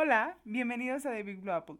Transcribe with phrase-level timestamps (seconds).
[0.00, 1.74] Hola, bienvenidos a The Big Blue Apple.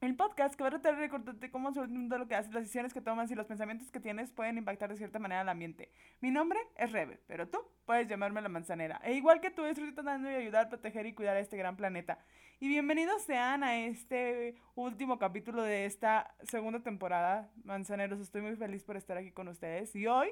[0.00, 2.62] El podcast que va a tratar de recordarte cómo sobre todo lo que haces, las
[2.62, 5.92] decisiones que tomas y los pensamientos que tienes pueden impactar de cierta manera al ambiente.
[6.22, 9.02] Mi nombre es Rebe, pero tú puedes llamarme la manzanera.
[9.04, 12.18] E igual que tú, estoy tratando de ayudar proteger y cuidar a este gran planeta.
[12.58, 17.50] Y bienvenidos sean a este último capítulo de esta segunda temporada.
[17.64, 19.94] Manzaneros, estoy muy feliz por estar aquí con ustedes.
[19.94, 20.30] Y hoy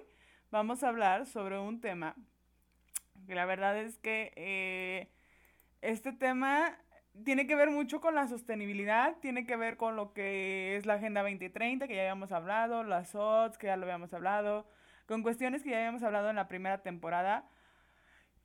[0.50, 2.16] vamos a hablar sobre un tema
[3.26, 5.10] que la verdad es que eh,
[5.82, 6.78] este tema
[7.24, 10.94] tiene que ver mucho con la sostenibilidad, tiene que ver con lo que es la
[10.94, 14.66] Agenda 2030, que ya habíamos hablado, las OTS, que ya lo habíamos hablado,
[15.06, 17.48] con cuestiones que ya habíamos hablado en la primera temporada.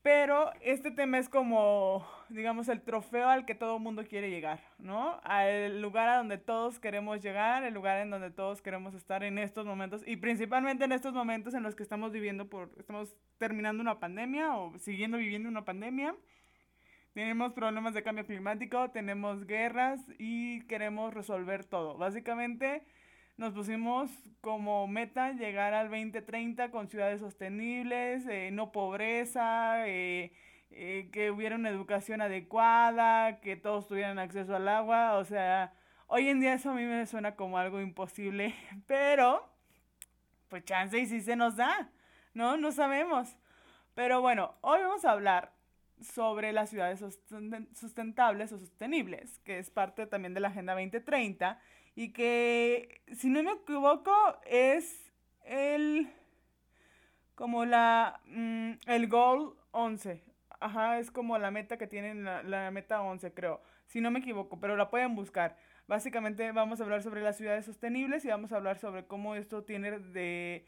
[0.02, 5.20] Pero este tema es como, digamos, el trofeo al que todo mundo quiere llegar, ¿no?
[5.24, 9.38] Al lugar a donde todos queremos llegar, el lugar en donde todos queremos estar en
[9.38, 13.82] estos momentos y principalmente en estos momentos en los que estamos viviendo por, estamos terminando
[13.82, 16.16] una pandemia o siguiendo viviendo una pandemia
[17.14, 21.98] tenemos problemas de cambio climático, tenemos guerras y queremos resolver todo.
[21.98, 22.84] Básicamente
[23.38, 30.32] nos pusimos como meta llegar al 2030 con ciudades sostenibles, eh, no pobreza, eh,
[30.70, 35.18] eh, que hubiera una educación adecuada, que todos tuvieran acceso al agua.
[35.18, 35.74] O sea,
[36.08, 38.56] hoy en día eso a mí me suena como algo imposible,
[38.88, 39.50] pero
[40.48, 41.90] pues chance y si se nos da,
[42.34, 42.58] ¿no?
[42.58, 43.38] No sabemos.
[43.96, 45.54] Pero bueno, hoy vamos a hablar
[46.02, 47.00] sobre las ciudades
[47.74, 51.60] sustentables o sostenibles, que es parte también de la Agenda 2030
[51.96, 54.14] y que, si no me equivoco,
[54.46, 55.12] es
[55.46, 56.10] el
[57.36, 60.24] como la mm, el goal 11.
[60.60, 63.62] Ajá, es como la meta que tienen la, la meta 11, creo.
[63.88, 65.58] Si no me equivoco, pero la pueden buscar.
[65.88, 69.64] Básicamente vamos a hablar sobre las ciudades sostenibles y vamos a hablar sobre cómo esto
[69.64, 70.66] tiene de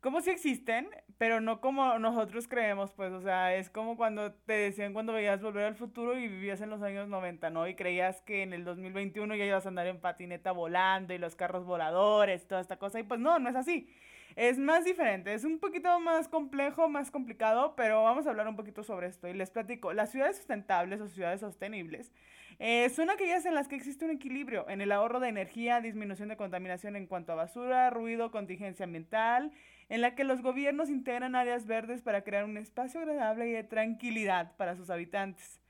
[0.00, 4.52] como si existen, pero no como nosotros creemos, pues, o sea, es como cuando te
[4.52, 7.66] decían cuando veías volver al futuro y vivías en los años 90, ¿no?
[7.66, 11.34] Y creías que en el 2021 ya ibas a andar en patineta volando y los
[11.36, 13.88] carros voladores toda esta cosa, y pues no, no es así.
[14.36, 18.54] Es más diferente, es un poquito más complejo, más complicado, pero vamos a hablar un
[18.54, 19.94] poquito sobre esto y les platico.
[19.94, 22.12] Las ciudades sustentables o ciudades sostenibles
[22.58, 26.28] eh, son aquellas en las que existe un equilibrio en el ahorro de energía, disminución
[26.28, 29.52] de contaminación en cuanto a basura, ruido, contingencia ambiental,
[29.88, 33.64] en la que los gobiernos integran áreas verdes para crear un espacio agradable y de
[33.64, 35.62] tranquilidad para sus habitantes.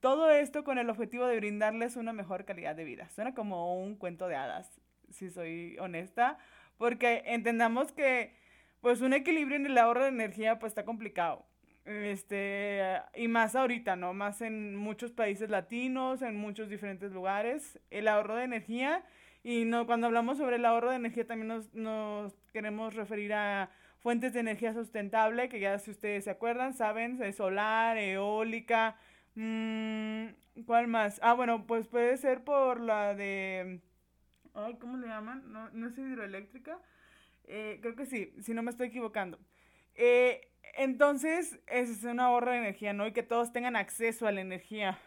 [0.00, 3.08] Todo esto con el objetivo de brindarles una mejor calidad de vida.
[3.10, 6.38] Suena como un cuento de hadas, si soy honesta,
[6.78, 8.32] porque entendamos que
[8.80, 11.44] pues un equilibrio en el ahorro de energía pues está complicado.
[11.84, 12.82] Este,
[13.14, 14.12] y más ahorita, ¿no?
[14.12, 17.78] Más en muchos países latinos, en muchos diferentes lugares.
[17.90, 19.04] El ahorro de energía
[19.42, 23.70] y no, cuando hablamos sobre el ahorro de energía también nos, nos queremos referir a
[24.00, 28.96] fuentes de energía sustentable, que ya si ustedes se acuerdan, saben, solar, eólica,
[29.34, 30.26] mmm,
[30.66, 31.18] ¿cuál más?
[31.22, 33.80] Ah, bueno, pues puede ser por la de,
[34.54, 35.52] ay, ¿cómo le llaman?
[35.52, 36.78] No, no es hidroeléctrica,
[37.44, 39.38] eh, creo que sí, si no me estoy equivocando.
[39.94, 40.40] Eh,
[40.76, 43.06] entonces, ese es un ahorro de energía, ¿no?
[43.06, 44.98] Y que todos tengan acceso a la energía,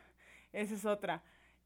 [0.53, 1.23] esa es otra.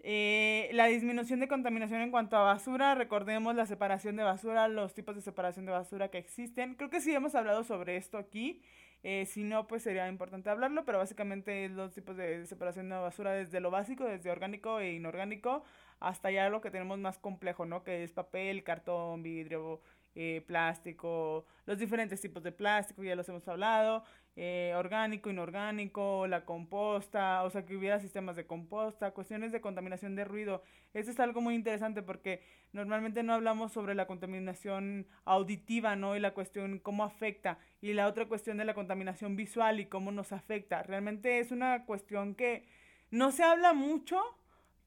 [0.07, 4.93] Eh, la disminución de contaminación en cuanto a basura, recordemos la separación de basura, los
[4.93, 6.75] tipos de separación de basura que existen.
[6.75, 8.61] Creo que sí hemos hablado sobre esto aquí.
[9.01, 13.31] Eh, si no, pues sería importante hablarlo, pero básicamente los tipos de separación de basura
[13.33, 15.63] desde lo básico, desde orgánico e inorgánico,
[15.99, 17.83] hasta ya lo que tenemos más complejo, ¿no?
[17.83, 19.81] Que es papel, cartón, vidrio,
[20.17, 24.05] eh, plástico, los diferentes tipos de plástico, ya los hemos hablado,
[24.37, 30.15] eh, orgánico, inorgánico, la composta, o sea, que hubiera sistemas de composta, cuestiones de contaminación
[30.15, 30.63] de ruido.
[30.93, 32.41] Eso es algo muy interesante porque
[32.71, 36.15] normalmente no hablamos sobre la contaminación auditiva, ¿no?
[36.15, 40.11] Y la cuestión cómo afecta, y la otra cuestión de la contaminación visual y cómo
[40.13, 40.81] nos afecta.
[40.83, 42.65] Realmente es una cuestión que
[43.11, 44.21] no se habla mucho,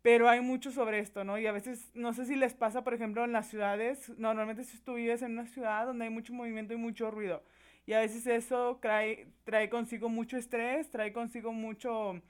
[0.03, 1.39] pero hay mucho sobre esto, ¿no?
[1.39, 4.79] Y a veces, no sé si les pasa, por ejemplo, en las ciudades, normalmente si
[4.79, 7.43] tú vives en una ciudad donde hay mucho movimiento y mucho ruido,
[7.87, 12.21] y a veces eso trae, trae consigo mucho estrés, trae consigo mucho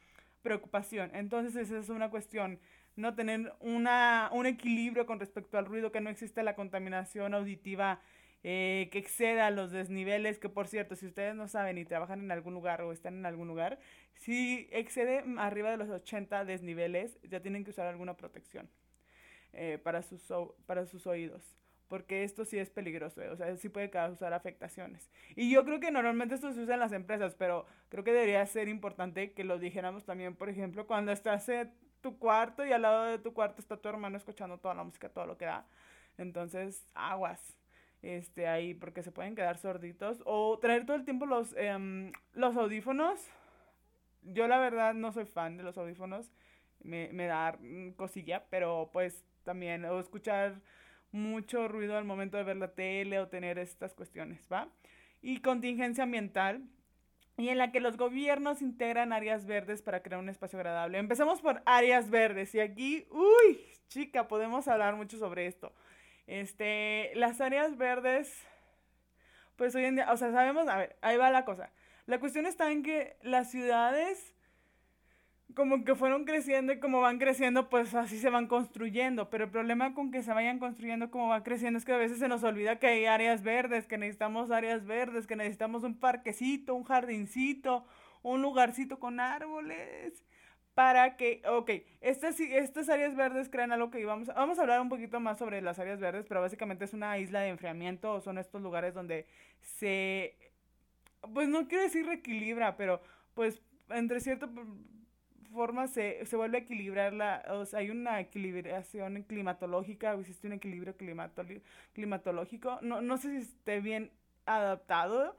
[0.42, 1.10] preocupación.
[1.14, 2.60] Entonces esa es una cuestión,
[2.96, 8.00] no tener una, un equilibrio con respecto al ruido, que no existe la contaminación auditiva
[8.44, 12.30] eh, que exceda los desniveles, que por cierto, si ustedes no saben y trabajan en
[12.30, 13.78] algún lugar o están en algún lugar,
[14.14, 18.68] si excede arriba de los 80 desniveles, ya tienen que usar alguna protección
[19.52, 20.22] eh, para, sus,
[20.66, 21.56] para sus oídos.
[21.88, 25.10] Porque esto sí es peligroso, eh, o sea, sí puede causar afectaciones.
[25.34, 28.44] Y yo creo que normalmente esto se usa en las empresas, pero creo que debería
[28.46, 32.82] ser importante que lo dijéramos también, por ejemplo, cuando estás en tu cuarto y al
[32.82, 35.66] lado de tu cuarto está tu hermano escuchando toda la música, todo lo que da.
[36.18, 37.58] Entonces, aguas
[38.02, 40.22] este, ahí porque se pueden quedar sorditos.
[40.24, 43.20] O traer todo el tiempo los, em, los audífonos.
[44.22, 46.30] Yo la verdad no soy fan de los audífonos.
[46.80, 47.58] me, me da
[47.96, 50.60] cosilla, pero pues también, o escuchar
[51.10, 54.68] mucho ruido al momento de ver la tele o tener estas cuestiones, ¿va?
[55.22, 56.62] Y contingencia ambiental,
[57.36, 60.98] y en la que los gobiernos integran áreas verdes para crear un espacio agradable.
[60.98, 65.72] Empecemos por áreas verdes, y aquí, uy, chica, podemos hablar mucho sobre esto.
[66.28, 68.30] Este, las áreas verdes,
[69.56, 71.72] pues hoy en día, o sea, sabemos, a ver, ahí va la cosa.
[72.04, 74.34] La cuestión está en que las ciudades
[75.54, 79.30] como que fueron creciendo y como van creciendo, pues así se van construyendo.
[79.30, 82.18] Pero el problema con que se vayan construyendo como va creciendo es que a veces
[82.18, 86.74] se nos olvida que hay áreas verdes, que necesitamos áreas verdes, que necesitamos un parquecito,
[86.74, 87.86] un jardincito,
[88.22, 90.22] un lugarcito con árboles.
[90.78, 91.70] Para que, ok,
[92.00, 95.60] estas, estas áreas verdes crean algo que vamos, vamos a hablar un poquito más sobre
[95.60, 99.26] las áreas verdes, pero básicamente es una isla de enfriamiento, o son estos lugares donde
[99.60, 100.36] se,
[101.34, 103.02] pues no quiero decir reequilibra, pero
[103.34, 104.48] pues entre cierto
[105.52, 110.46] forma se, se vuelve a equilibrar la, o sea, hay una equilibración climatológica, o existe
[110.46, 110.94] un equilibrio
[111.92, 114.12] climatológico, no, no sé si esté bien
[114.46, 115.36] adaptado,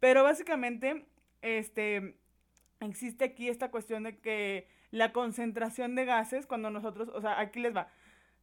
[0.00, 1.04] pero básicamente,
[1.42, 2.16] este,
[2.80, 7.60] existe aquí esta cuestión de que la concentración de gases, cuando nosotros, o sea, aquí
[7.60, 7.88] les va,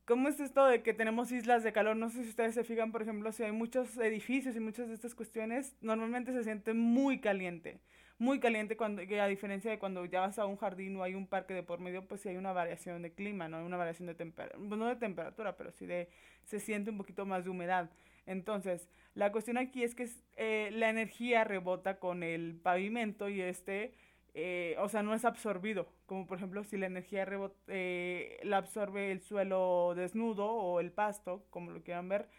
[0.06, 1.98] ¿Cómo es esto de que tenemos islas de calor?
[1.98, 4.94] No sé si ustedes se fijan, por ejemplo, si hay muchos edificios y muchas de
[4.94, 7.82] estas cuestiones, normalmente se siente muy caliente
[8.20, 11.28] muy caliente cuando, a diferencia de cuando ya vas a un jardín o hay un
[11.28, 13.64] parque de por medio, pues sí hay una variación de clima, ¿no?
[13.64, 16.10] Una variación de temperatura, no de temperatura, pero sí de,
[16.44, 17.92] se siente un poquito más de humedad.
[18.26, 23.94] Entonces, la cuestión aquí es que eh, la energía rebota con el pavimento y este,
[24.40, 27.28] eh, o sea, no es absorbido, como por ejemplo si la energía
[27.68, 32.30] eh, la absorbe el suelo desnudo o el pasto, como lo quieran ver,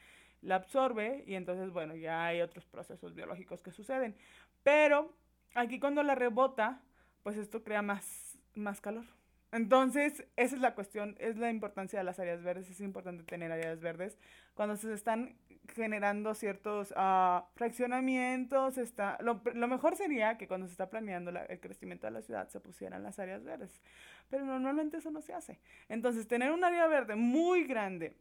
[0.40, 4.16] la absorbe y entonces, bueno, ya hay otros procesos biológicos que suceden.
[4.62, 5.12] Pero
[5.54, 6.80] Aquí cuando la rebota,
[7.22, 9.04] pues esto crea más, más calor.
[9.50, 13.50] Entonces, esa es la cuestión, es la importancia de las áreas verdes, es importante tener
[13.50, 14.18] áreas verdes.
[14.54, 15.36] Cuando se están
[15.78, 21.60] generando ciertos uh, fraccionamientos, está, lo, mejor sería que cuando se está planeando la, el
[21.60, 23.80] crecimiento de la ciudad se pusieran las áreas verdes,
[24.28, 25.58] pero normalmente eso no se hace.
[25.88, 28.14] Entonces, tener un área verde muy grande,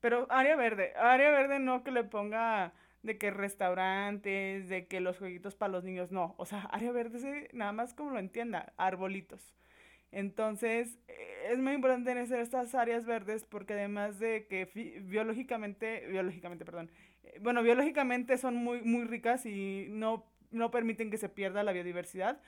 [0.00, 2.72] pero área verde, área verde no que le ponga
[3.02, 6.34] de que restaurantes, de que los jueguitos para los niños, no.
[6.38, 9.54] O sea, área verde, nada más como lo entienda, arbolitos.
[10.12, 10.98] Entonces,
[11.50, 14.70] es muy importante tener estas áreas verdes porque además de que
[15.02, 16.90] biológicamente, biológicamente, perdón,
[17.24, 21.72] eh, bueno, biológicamente son muy, muy ricas y no, no permiten que se pierda la
[21.72, 22.40] biodiversidad.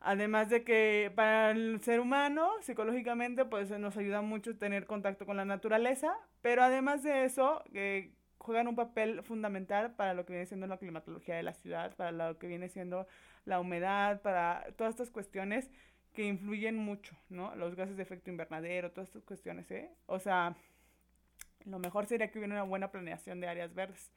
[0.00, 5.36] Además de que para el ser humano, psicológicamente, pues nos ayuda mucho tener contacto con
[5.36, 10.46] la naturaleza, pero además de eso, eh, juegan un papel fundamental para lo que viene
[10.46, 13.08] siendo la climatología de la ciudad, para lo que viene siendo
[13.44, 15.70] la humedad, para todas estas cuestiones
[16.12, 17.54] que influyen mucho, ¿no?
[17.56, 19.90] Los gases de efecto invernadero, todas estas cuestiones, ¿eh?
[20.06, 20.56] O sea,
[21.64, 24.12] lo mejor sería que hubiera una buena planeación de áreas verdes.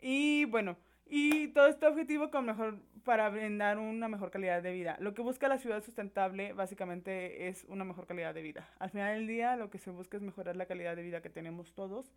[0.00, 0.76] Y bueno,
[1.08, 4.96] y todo este objetivo con mejor para brindar una mejor calidad de vida.
[5.00, 8.68] Lo que busca la ciudad sustentable básicamente es una mejor calidad de vida.
[8.78, 11.30] Al final del día lo que se busca es mejorar la calidad de vida que
[11.30, 12.12] tenemos todos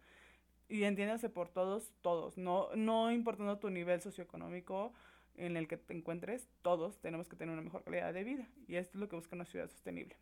[0.68, 4.94] y entiéndase por todos, todos, no, no importando tu nivel socioeconómico
[5.40, 8.76] en el que te encuentres, todos tenemos que tener una mejor calidad de vida y
[8.76, 10.18] esto es lo que busca una ciudad sostenible.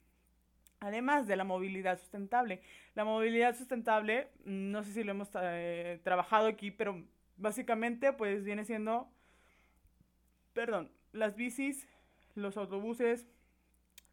[0.79, 2.61] Además de la movilidad sustentable.
[2.93, 7.03] La movilidad sustentable, no sé si lo hemos eh, trabajado aquí, pero
[7.35, 9.09] básicamente pues viene siendo,
[10.53, 11.87] perdón, las bicis,
[12.35, 13.27] los autobuses,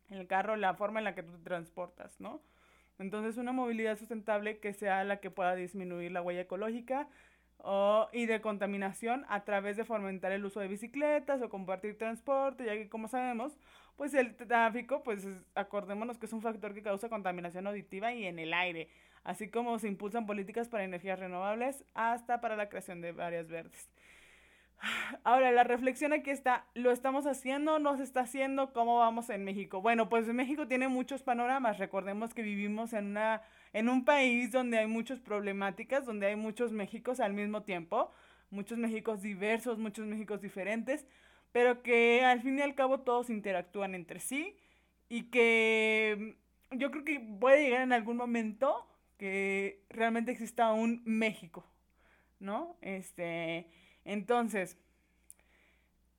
[0.08, 2.42] el carro, la forma en la que tú te transportas, ¿no?
[2.98, 7.08] Entonces, una movilidad sustentable que sea la que pueda disminuir la huella ecológica
[8.12, 12.74] y de contaminación a través de fomentar el uso de bicicletas o compartir transporte, ya
[12.74, 13.58] que como sabemos,
[13.96, 18.38] pues el tráfico, pues acordémonos que es un factor que causa contaminación auditiva y en
[18.38, 18.88] el aire,
[19.22, 23.88] así como se impulsan políticas para energías renovables hasta para la creación de áreas verdes.
[25.24, 27.78] Ahora, la reflexión aquí está, ¿lo estamos haciendo?
[27.78, 28.72] ¿No se está haciendo?
[28.72, 29.80] ¿Cómo vamos en México?
[29.80, 31.78] Bueno, pues México tiene muchos panoramas.
[31.78, 36.72] Recordemos que vivimos en, una, en un país donde hay muchas problemáticas, donde hay muchos
[36.72, 38.12] Méxicos al mismo tiempo,
[38.50, 41.06] muchos Méxicos diversos, muchos Méxicos diferentes,
[41.52, 44.56] pero que al fin y al cabo todos interactúan entre sí
[45.08, 46.36] y que
[46.72, 48.86] yo creo que puede llegar en algún momento
[49.16, 51.64] que realmente exista un México,
[52.40, 52.76] ¿no?
[52.80, 53.68] Este
[54.04, 54.76] entonces,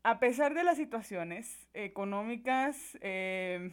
[0.04, 3.72] a pesar de las situaciones económicas, em,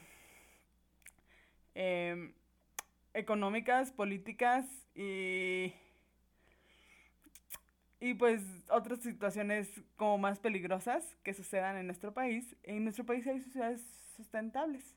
[1.74, 2.32] em,
[3.14, 5.72] económicas, políticas y,
[8.00, 13.26] y pues otras situaciones como más peligrosas que sucedan en nuestro país, en nuestro país
[13.26, 13.82] hay sociedades
[14.16, 14.96] sustentables.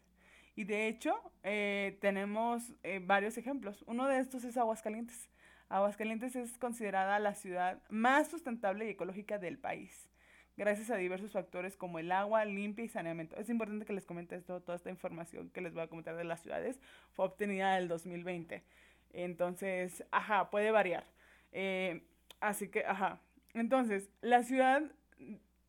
[0.56, 3.84] Y de hecho, eh, tenemos eh, varios ejemplos.
[3.88, 5.30] Uno de estos es Aguascalientes.
[5.70, 10.10] Aguascalientes es considerada la ciudad más sustentable y ecológica del país,
[10.58, 13.36] gracias a diversos factores como el agua limpia y saneamiento.
[13.38, 16.24] Es importante que les comente esto, toda esta información que les voy a comentar de
[16.24, 16.80] las ciudades
[17.14, 18.64] fue obtenida en el 2020.
[19.14, 21.06] Entonces, ajá, puede variar.
[21.52, 22.04] Eh,
[22.40, 23.20] así que, ajá.
[23.54, 24.84] Entonces, la ciudad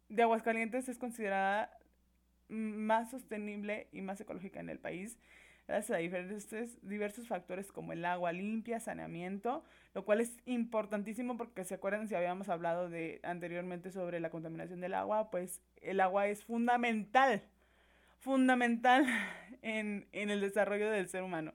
[0.09, 1.71] de Aguascalientes es considerada
[2.49, 5.19] más sostenible y más ecológica en el país
[5.67, 5.99] gracias a
[6.83, 12.15] diversos factores como el agua limpia, saneamiento, lo cual es importantísimo porque se acuerdan si
[12.15, 17.43] habíamos hablado de anteriormente sobre la contaminación del agua, pues el agua es fundamental,
[18.21, 19.07] fundamental
[19.63, 21.53] en, en el desarrollo del ser humano.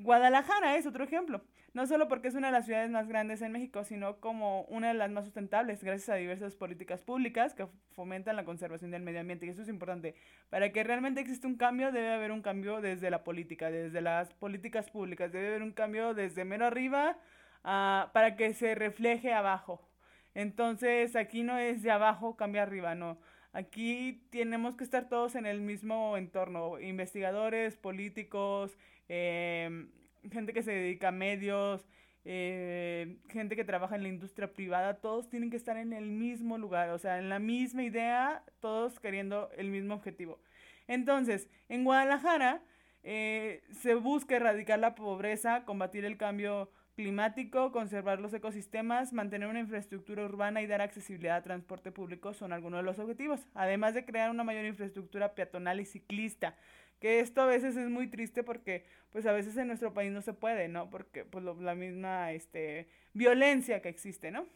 [0.00, 1.42] Guadalajara es otro ejemplo
[1.74, 4.88] no solo porque es una de las ciudades más grandes en México, sino como una
[4.88, 9.20] de las más sustentables, gracias a diversas políticas públicas que fomentan la conservación del medio
[9.20, 9.44] ambiente.
[9.44, 10.14] Y eso es importante.
[10.50, 14.32] Para que realmente exista un cambio, debe haber un cambio desde la política, desde las
[14.34, 15.32] políticas públicas.
[15.32, 17.18] Debe haber un cambio desde mero arriba
[17.64, 19.88] uh, para que se refleje abajo.
[20.34, 23.18] Entonces, aquí no es de abajo, cambia arriba, no.
[23.52, 28.76] Aquí tenemos que estar todos en el mismo entorno, investigadores, políticos,
[29.08, 29.86] eh,
[30.30, 31.86] gente que se dedica a medios,
[32.24, 36.56] eh, gente que trabaja en la industria privada, todos tienen que estar en el mismo
[36.56, 40.40] lugar, o sea, en la misma idea, todos queriendo el mismo objetivo.
[40.86, 42.62] Entonces, en Guadalajara
[43.02, 49.60] eh, se busca erradicar la pobreza, combatir el cambio climático, conservar los ecosistemas, mantener una
[49.60, 54.04] infraestructura urbana y dar accesibilidad a transporte público son algunos de los objetivos, además de
[54.04, 56.56] crear una mayor infraestructura peatonal y ciclista
[57.04, 60.22] que esto a veces es muy triste porque pues a veces en nuestro país no
[60.22, 60.88] se puede, ¿no?
[60.88, 64.46] Porque pues la misma este, violencia que existe, ¿no?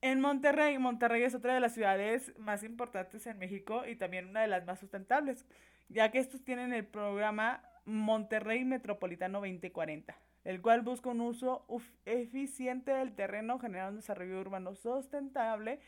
[0.00, 4.40] En Monterrey, Monterrey es otra de las ciudades más importantes en México y también una
[4.40, 5.44] de las más sustentables,
[5.90, 11.66] ya que estos tienen el programa Monterrey Metropolitano 2040, el cual busca un uso
[12.06, 15.78] eficiente del terreno, generando un desarrollo urbano sustentable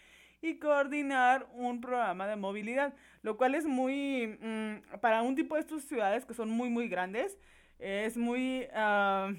[0.45, 5.63] y coordinar un programa de movilidad, lo cual es muy, mm, para un tipo de
[5.63, 7.39] estas ciudades que son muy, muy grandes,
[7.79, 9.35] es muy, uh,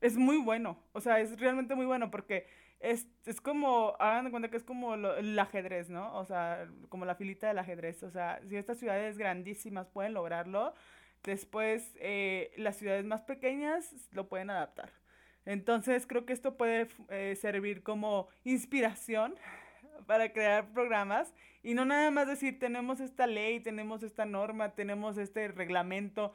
[0.00, 2.46] es muy bueno, o sea, es realmente muy bueno porque
[2.80, 6.16] es, es como, hagan de cuenta que es como el ajedrez, ¿no?
[6.16, 10.72] O sea, como la filita del ajedrez, o sea, si estas ciudades grandísimas pueden lograrlo,
[11.24, 14.90] después eh, las ciudades más pequeñas lo pueden adaptar.
[15.44, 19.34] Entonces creo que esto puede eh, servir como inspiración
[20.06, 21.32] para crear programas
[21.62, 26.34] y no nada más decir tenemos esta ley, tenemos esta norma, tenemos este reglamento.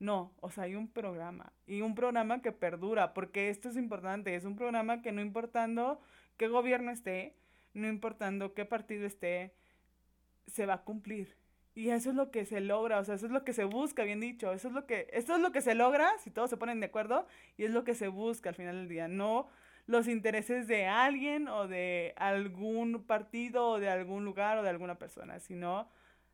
[0.00, 4.34] No, o sea, hay un programa y un programa que perdura, porque esto es importante,
[4.36, 6.00] es un programa que no importando
[6.36, 7.34] qué gobierno esté,
[7.74, 9.52] no importando qué partido esté,
[10.46, 11.36] se va a cumplir.
[11.74, 14.04] Y eso es lo que se logra, o sea, eso es lo que se busca,
[14.04, 16.56] bien dicho, eso es lo que, esto es lo que se logra si todos se
[16.56, 19.48] ponen de acuerdo y es lo que se busca al final del día, no
[19.88, 24.98] los intereses de alguien o de algún partido o de algún lugar o de alguna
[24.98, 25.88] persona, sino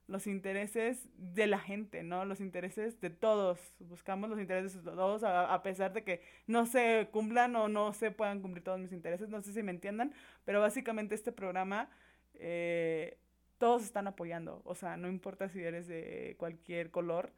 [0.09, 2.25] los intereses de la gente, ¿no?
[2.25, 3.61] Los intereses de todos.
[3.79, 8.11] Buscamos los intereses de todos a, pesar de que no se cumplan o no se
[8.11, 9.29] puedan cumplir todos mis intereses.
[9.29, 10.13] No sé si me entiendan,
[10.45, 11.89] pero básicamente este programa
[12.35, 13.19] eh,
[13.59, 14.63] todos están apoyando.
[14.65, 17.33] O sea, no importa si eres de cualquier color,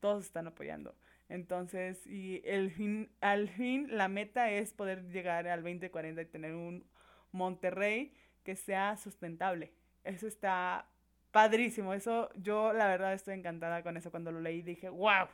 [0.00, 0.96] todos están apoyando.
[1.30, 6.54] Entonces, y el fin, al fin la meta es poder llegar al 2040 y tener
[6.54, 6.84] un
[7.32, 9.72] Monterrey que sea sustentable.
[10.04, 10.86] Eso está
[11.30, 11.94] padrísimo.
[11.94, 15.28] Eso yo la verdad estoy encantada con eso cuando lo leí dije, "Wow.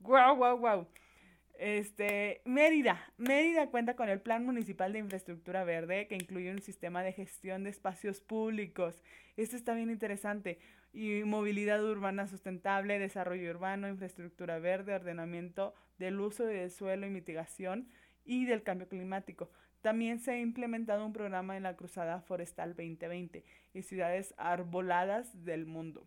[0.00, 0.88] Wow, wow, wow."
[1.54, 3.00] Este, Mérida.
[3.16, 7.64] Mérida cuenta con el Plan Municipal de Infraestructura Verde que incluye un sistema de gestión
[7.64, 9.02] de espacios públicos.
[9.36, 10.58] Esto está bien interesante
[10.92, 17.88] y movilidad urbana sustentable, desarrollo urbano, infraestructura verde, ordenamiento del uso del suelo y mitigación
[18.24, 19.50] y del cambio climático.
[19.80, 23.44] También se ha implementado un programa en la Cruzada Forestal 2020
[23.74, 26.06] y ciudades arboladas del mundo.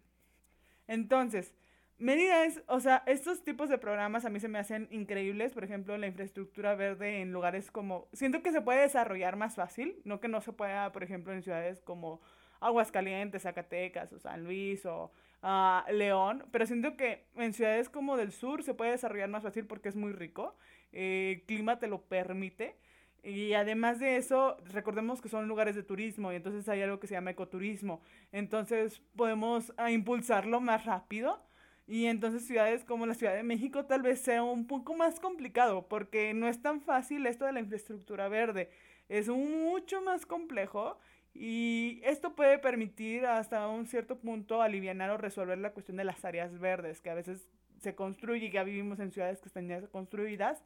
[0.88, 1.54] Entonces,
[2.00, 5.98] medidas, o sea, estos tipos de programas a mí se me hacen increíbles, por ejemplo,
[5.98, 10.28] la infraestructura verde en lugares como, siento que se puede desarrollar más fácil, no que
[10.28, 12.22] no se pueda, por ejemplo, en ciudades como
[12.60, 15.12] Aguascalientes, Zacatecas o San Luis o
[15.42, 19.66] ah, León, pero siento que en ciudades como del sur se puede desarrollar más fácil
[19.66, 20.56] porque es muy rico,
[20.92, 22.76] eh, el clima te lo permite.
[23.24, 27.08] Y además de eso, recordemos que son lugares de turismo y entonces hay algo que
[27.08, 28.02] se llama ecoturismo.
[28.32, 31.42] Entonces podemos ah, impulsarlo más rápido.
[31.88, 35.88] Y entonces ciudades como la Ciudad de México tal vez sea un poco más complicado
[35.88, 38.70] porque no es tan fácil esto de la infraestructura verde.
[39.10, 41.00] Es mucho más complejo
[41.34, 46.26] Y esto puede permitir hasta un cierto punto aliviar o resolver la cuestión de las
[46.26, 47.48] áreas verdes, que a veces
[47.80, 50.64] se construye y ya vivimos en ciudades que están ya construidas,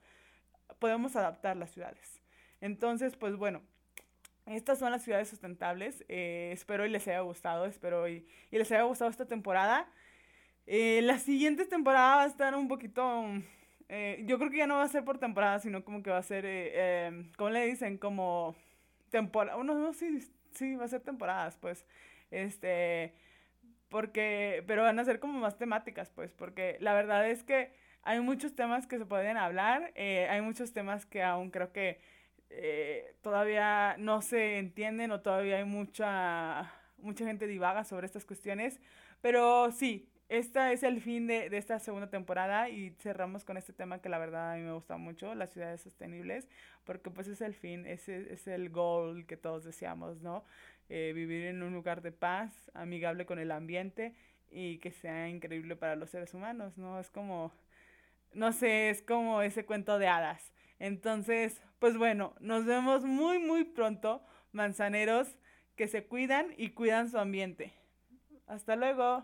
[0.80, 2.22] podemos adaptar las ciudades.
[2.62, 3.62] Entonces, pues bueno,
[4.46, 6.04] estas son las ciudades sustentables.
[6.10, 9.88] Eh, espero y les haya gustado, espero y, y les haya gustado esta temporada.
[10.68, 13.26] Eh, la siguiente temporada va a estar un poquito...
[13.90, 16.18] Eh, yo creo que ya no va a ser por temporada, sino como que va
[16.18, 17.98] a ser, eh, em, ¿cómo le dicen?
[17.98, 18.56] Como
[19.10, 19.62] temporada...
[19.64, 20.22] No, no, sí,
[20.54, 21.86] sí, va a ser temporadas, pues.
[22.32, 23.14] Este...
[23.90, 24.64] Porque...
[24.68, 26.32] Pero van a ser como más temáticas, pues.
[26.32, 29.94] Porque la verdad es que hay muchos temas que se pueden hablar.
[29.98, 32.00] hay muchos temas que aún creo que
[33.22, 36.72] todavía no se entienden o todavía hay mucha...
[36.98, 38.80] Mucha gente divaga sobre estas cuestiones.
[39.22, 43.74] Pero sí, este es el fin de, de, esta segunda temporada y cerramos con este
[43.74, 46.48] tema que la verdad a mí me gusta mucho, las ciudades sostenibles,
[46.86, 50.46] porque pues es el fin, ese es el goal que todos deseamos, ¿no?
[50.88, 54.16] Eh, vivir en un lugar de paz, amigable con el ambiente
[54.50, 56.98] y que sea increíble para los seres humanos, ¿no?
[56.98, 57.52] Es como,
[58.32, 60.54] no sé, es como ese cuento de hadas.
[60.80, 65.28] Entonces, pues bueno, nos vemos muy, muy pronto, manzaneros
[65.76, 67.74] que se cuidan y cuidan su ambiente.
[68.48, 69.20] Hasta luego.